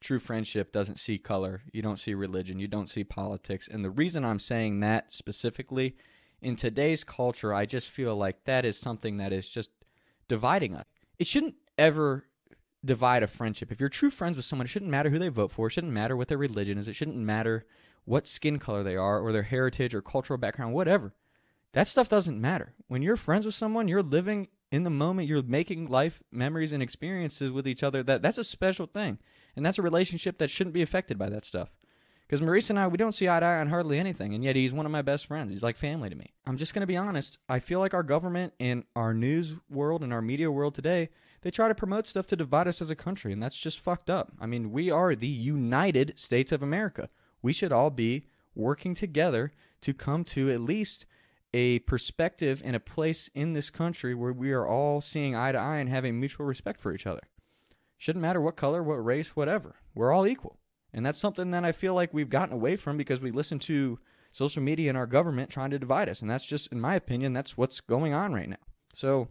true 0.00 0.18
friendship 0.18 0.72
doesn't 0.72 0.98
see 0.98 1.18
color. 1.18 1.62
You 1.72 1.82
don't 1.82 1.98
see 1.98 2.14
religion. 2.14 2.58
You 2.58 2.68
don't 2.68 2.90
see 2.90 3.04
politics. 3.04 3.68
And 3.68 3.84
the 3.84 3.90
reason 3.90 4.24
I'm 4.24 4.38
saying 4.38 4.80
that 4.80 5.12
specifically 5.12 5.96
in 6.40 6.56
today's 6.56 7.02
culture, 7.04 7.52
I 7.52 7.66
just 7.66 7.90
feel 7.90 8.14
like 8.16 8.44
that 8.44 8.64
is 8.64 8.78
something 8.78 9.16
that 9.16 9.32
is 9.32 9.48
just 9.48 9.70
dividing 10.28 10.74
us. 10.74 10.84
It 11.18 11.26
shouldn't 11.26 11.56
ever 11.76 12.27
divide 12.88 13.22
a 13.22 13.28
friendship. 13.28 13.70
If 13.70 13.78
you're 13.78 13.88
true 13.88 14.10
friends 14.10 14.36
with 14.36 14.44
someone, 14.44 14.66
it 14.66 14.70
shouldn't 14.70 14.90
matter 14.90 15.10
who 15.10 15.18
they 15.18 15.28
vote 15.28 15.52
for. 15.52 15.68
It 15.68 15.70
shouldn't 15.70 15.92
matter 15.92 16.16
what 16.16 16.26
their 16.26 16.38
religion 16.38 16.78
is. 16.78 16.88
It 16.88 16.96
shouldn't 16.96 17.16
matter 17.16 17.64
what 18.04 18.26
skin 18.26 18.58
color 18.58 18.82
they 18.82 18.96
are 18.96 19.20
or 19.20 19.32
their 19.32 19.42
heritage 19.44 19.94
or 19.94 20.02
cultural 20.02 20.38
background, 20.38 20.74
whatever. 20.74 21.14
That 21.74 21.86
stuff 21.86 22.08
doesn't 22.08 22.40
matter. 22.40 22.74
When 22.88 23.02
you're 23.02 23.16
friends 23.16 23.44
with 23.44 23.54
someone, 23.54 23.86
you're 23.86 24.02
living 24.02 24.48
in 24.72 24.82
the 24.82 24.90
moment, 24.90 25.28
you're 25.28 25.42
making 25.42 25.86
life 25.86 26.22
memories 26.32 26.72
and 26.72 26.82
experiences 26.82 27.52
with 27.52 27.68
each 27.68 27.82
other. 27.82 28.02
That 28.02 28.22
that's 28.22 28.38
a 28.38 28.44
special 28.44 28.86
thing. 28.86 29.18
And 29.54 29.64
that's 29.64 29.78
a 29.78 29.82
relationship 29.82 30.38
that 30.38 30.50
shouldn't 30.50 30.74
be 30.74 30.82
affected 30.82 31.18
by 31.18 31.28
that 31.28 31.44
stuff. 31.44 31.70
Because 32.28 32.42
Maurice 32.42 32.70
and 32.70 32.78
I, 32.78 32.86
we 32.86 32.98
don't 32.98 33.12
see 33.12 33.28
eye 33.28 33.40
to 33.40 33.46
eye 33.46 33.58
on 33.58 33.70
hardly 33.70 33.98
anything, 33.98 34.34
and 34.34 34.44
yet 34.44 34.54
he's 34.54 34.72
one 34.72 34.86
of 34.86 34.92
my 34.92 35.02
best 35.02 35.26
friends. 35.26 35.50
He's 35.50 35.62
like 35.62 35.76
family 35.76 36.10
to 36.10 36.14
me. 36.14 36.34
I'm 36.46 36.58
just 36.58 36.74
going 36.74 36.82
to 36.82 36.86
be 36.86 36.96
honest. 36.96 37.38
I 37.48 37.58
feel 37.58 37.80
like 37.80 37.94
our 37.94 38.02
government 38.02 38.52
and 38.60 38.84
our 38.94 39.14
news 39.14 39.56
world 39.70 40.04
and 40.04 40.12
our 40.12 40.20
media 40.20 40.50
world 40.50 40.74
today 40.74 41.08
they 41.42 41.50
try 41.50 41.68
to 41.68 41.74
promote 41.74 42.06
stuff 42.06 42.26
to 42.28 42.36
divide 42.36 42.66
us 42.66 42.80
as 42.80 42.90
a 42.90 42.96
country, 42.96 43.32
and 43.32 43.42
that's 43.42 43.58
just 43.58 43.78
fucked 43.78 44.10
up. 44.10 44.32
I 44.40 44.46
mean, 44.46 44.72
we 44.72 44.90
are 44.90 45.14
the 45.14 45.26
United 45.28 46.18
States 46.18 46.52
of 46.52 46.62
America. 46.62 47.10
We 47.42 47.52
should 47.52 47.72
all 47.72 47.90
be 47.90 48.26
working 48.54 48.94
together 48.94 49.52
to 49.82 49.94
come 49.94 50.24
to 50.24 50.50
at 50.50 50.60
least 50.60 51.06
a 51.54 51.78
perspective 51.80 52.60
and 52.64 52.74
a 52.74 52.80
place 52.80 53.30
in 53.34 53.52
this 53.52 53.70
country 53.70 54.14
where 54.14 54.32
we 54.32 54.52
are 54.52 54.66
all 54.66 55.00
seeing 55.00 55.36
eye 55.36 55.52
to 55.52 55.58
eye 55.58 55.76
and 55.76 55.88
having 55.88 56.18
mutual 56.18 56.44
respect 56.44 56.80
for 56.80 56.92
each 56.92 57.06
other. 57.06 57.22
Shouldn't 57.96 58.22
matter 58.22 58.40
what 58.40 58.56
color, 58.56 58.82
what 58.82 59.04
race, 59.04 59.34
whatever. 59.34 59.76
We're 59.94 60.12
all 60.12 60.26
equal. 60.26 60.58
And 60.92 61.04
that's 61.04 61.18
something 61.18 61.50
that 61.50 61.64
I 61.64 61.72
feel 61.72 61.94
like 61.94 62.14
we've 62.14 62.30
gotten 62.30 62.54
away 62.54 62.76
from 62.76 62.96
because 62.96 63.20
we 63.20 63.30
listen 63.30 63.58
to 63.60 63.98
social 64.32 64.62
media 64.62 64.88
and 64.88 64.98
our 64.98 65.06
government 65.06 65.50
trying 65.50 65.70
to 65.70 65.78
divide 65.78 66.08
us. 66.08 66.22
And 66.22 66.30
that's 66.30 66.46
just, 66.46 66.72
in 66.72 66.80
my 66.80 66.94
opinion, 66.94 67.32
that's 67.32 67.56
what's 67.56 67.80
going 67.80 68.14
on 68.14 68.32
right 68.32 68.48
now. 68.48 68.56
So, 68.94 69.28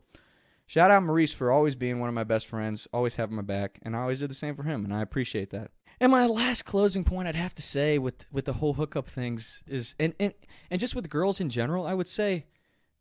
Shout 0.69 0.91
out 0.91 1.03
Maurice 1.03 1.31
for 1.31 1.49
always 1.49 1.75
being 1.75 2.01
one 2.01 2.09
of 2.09 2.15
my 2.15 2.25
best 2.25 2.45
friends, 2.45 2.89
always 2.91 3.15
having 3.15 3.37
my 3.37 3.41
back, 3.41 3.79
and 3.83 3.95
I 3.95 4.01
always 4.01 4.19
did 4.19 4.29
the 4.29 4.35
same 4.35 4.53
for 4.53 4.63
him, 4.63 4.83
and 4.83 4.93
I 4.93 5.01
appreciate 5.01 5.49
that. 5.51 5.71
And 6.01 6.11
my 6.11 6.27
last 6.27 6.65
closing 6.65 7.05
point 7.05 7.27
I'd 7.27 7.35
have 7.35 7.55
to 7.55 7.61
say 7.61 7.97
with 7.97 8.25
with 8.33 8.45
the 8.45 8.53
whole 8.53 8.73
hookup 8.73 9.07
things 9.07 9.63
is 9.65 9.95
and 9.97 10.13
and, 10.19 10.33
and 10.69 10.79
just 10.79 10.93
with 10.93 11.09
girls 11.09 11.39
in 11.39 11.49
general, 11.49 11.87
I 11.87 11.93
would 11.93 12.07
say 12.07 12.47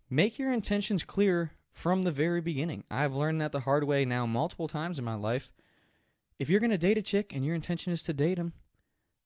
make 0.09 0.39
your 0.39 0.53
intentions 0.53 1.03
clear 1.03 1.53
from 1.73 2.05
the 2.05 2.13
very 2.13 2.41
beginning. 2.41 2.85
I've 2.89 3.15
learned 3.15 3.41
that 3.41 3.51
the 3.51 3.61
hard 3.61 3.83
way 3.85 4.05
now 4.05 4.27
multiple 4.27 4.69
times 4.69 4.99
in 4.99 5.05
my 5.05 5.17
life. 5.17 5.53
If 6.39 6.51
you're 6.51 6.61
going 6.61 6.71
to 6.71 6.79
date 6.79 6.99
a 6.99 7.03
chick 7.03 7.33
and 7.35 7.45
your 7.45 7.55
intention 7.55 7.93
is 7.93 8.03
to 8.05 8.13
date 8.13 8.39
him, 8.39 8.53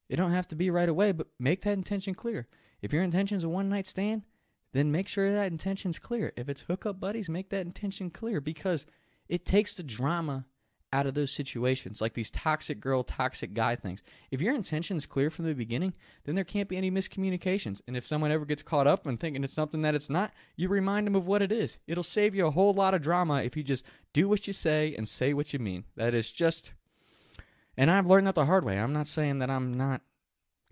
it 0.08 0.16
don't 0.16 0.32
have 0.32 0.48
to 0.48 0.56
be 0.56 0.70
right 0.70 0.88
away, 0.88 1.12
but 1.12 1.28
make 1.38 1.62
that 1.62 1.72
intention 1.72 2.14
clear. 2.14 2.48
If 2.82 2.92
your 2.92 3.02
intention 3.02 3.36
is 3.36 3.44
a 3.44 3.48
one 3.48 3.68
night 3.68 3.86
stand, 3.86 4.22
then 4.72 4.92
make 4.92 5.08
sure 5.08 5.32
that 5.32 5.50
intention's 5.50 5.98
clear. 5.98 6.32
If 6.36 6.48
it's 6.48 6.62
hookup 6.62 7.00
buddies, 7.00 7.28
make 7.28 7.50
that 7.50 7.66
intention 7.66 8.10
clear 8.10 8.40
because 8.40 8.86
it 9.28 9.44
takes 9.44 9.74
the 9.74 9.82
drama 9.82 10.46
out 10.92 11.06
of 11.06 11.14
those 11.14 11.30
situations, 11.30 12.00
like 12.00 12.14
these 12.14 12.30
toxic 12.30 12.80
girl, 12.80 13.04
toxic 13.04 13.54
guy 13.54 13.76
things. 13.76 14.02
If 14.30 14.40
your 14.40 14.54
intention 14.54 14.96
is 14.96 15.06
clear 15.06 15.30
from 15.30 15.44
the 15.44 15.54
beginning, 15.54 15.94
then 16.24 16.34
there 16.34 16.44
can't 16.44 16.68
be 16.68 16.76
any 16.76 16.90
miscommunications. 16.90 17.80
And 17.86 17.96
if 17.96 18.08
someone 18.08 18.32
ever 18.32 18.44
gets 18.44 18.62
caught 18.62 18.88
up 18.88 19.06
and 19.06 19.18
thinking 19.18 19.44
it's 19.44 19.52
something 19.52 19.82
that 19.82 19.94
it's 19.94 20.10
not, 20.10 20.32
you 20.56 20.68
remind 20.68 21.06
them 21.06 21.14
of 21.14 21.28
what 21.28 21.42
it 21.42 21.52
is. 21.52 21.78
It'll 21.86 22.02
save 22.02 22.34
you 22.34 22.46
a 22.46 22.50
whole 22.50 22.74
lot 22.74 22.94
of 22.94 23.02
drama 23.02 23.42
if 23.42 23.56
you 23.56 23.62
just 23.62 23.84
do 24.12 24.28
what 24.28 24.46
you 24.48 24.52
say 24.52 24.94
and 24.96 25.06
say 25.08 25.32
what 25.32 25.52
you 25.52 25.58
mean. 25.58 25.84
That 25.96 26.14
is 26.14 26.30
just. 26.32 26.72
And 27.76 27.90
I've 27.90 28.06
learned 28.06 28.26
that 28.26 28.34
the 28.34 28.46
hard 28.46 28.64
way. 28.64 28.78
I'm 28.78 28.92
not 28.92 29.06
saying 29.06 29.38
that 29.38 29.50
I'm 29.50 29.74
not 29.74 30.02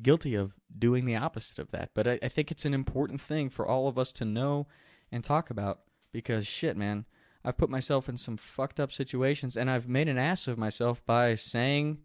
guilty 0.02 0.35
of 0.35 0.55
doing 0.76 1.05
the 1.05 1.17
opposite 1.17 1.59
of 1.59 1.71
that. 1.71 1.90
But 1.95 2.07
I, 2.07 2.19
I, 2.23 2.28
think 2.28 2.50
it's 2.50 2.64
an 2.64 2.75
important 2.75 3.21
thing 3.21 3.50
for 3.50 3.67
all 3.67 3.88
of 3.88 3.99
us 3.99 4.12
to 4.14 4.25
know 4.25 4.67
and 5.11 5.25
talk 5.25 5.50
about 5.50 5.81
because 6.12 6.47
shit, 6.47 6.76
man, 6.76 7.05
I've 7.45 7.57
put 7.57 7.71
myself 7.71 8.09
in 8.09 8.17
some 8.17 8.37
fucked 8.37 8.81
up 8.81 8.93
situations 8.93 9.57
and 9.57 9.71
I've 9.71 9.88
made 9.88 10.09
an 10.09 10.19
ass 10.19 10.47
of 10.47 10.59
myself 10.59 11.05
by 11.05 11.35
saying 11.35 11.99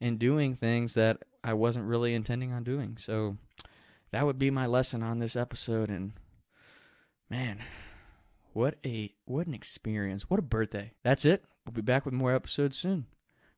and 0.00 0.18
doing 0.18 0.54
things 0.54 0.94
that 0.94 1.18
I 1.44 1.54
wasn't 1.54 1.86
really 1.86 2.14
intending 2.14 2.52
on 2.52 2.64
doing. 2.64 2.96
So 2.98 3.36
that 4.10 4.26
would 4.26 4.38
be 4.38 4.50
my 4.50 4.66
lesson 4.66 5.02
on 5.02 5.18
this 5.18 5.36
episode 5.36 5.90
and 5.90 6.12
man, 7.28 7.60
what 8.52 8.76
a 8.84 9.14
what 9.24 9.46
an 9.46 9.54
experience. 9.54 10.28
What 10.28 10.40
a 10.40 10.42
birthday. 10.42 10.92
That's 11.04 11.24
it. 11.24 11.44
We'll 11.64 11.72
be 11.72 11.82
back 11.82 12.04
with 12.04 12.14
more 12.14 12.34
episodes 12.34 12.76
soon. 12.76 13.06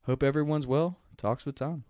Hope 0.06 0.22
everyone's 0.22 0.66
well. 0.66 0.98
Talks 1.16 1.46
with 1.46 1.54
Tom. 1.54 1.84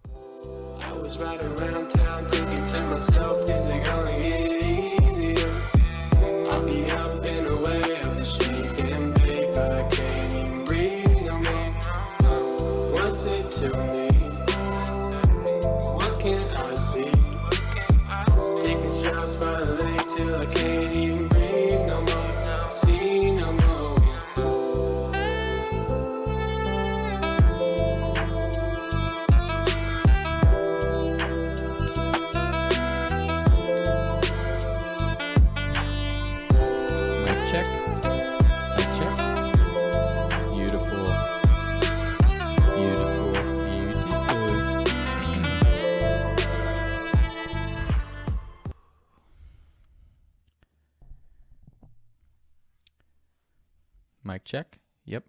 Check. 54.52 54.78
Yep. 55.06 55.24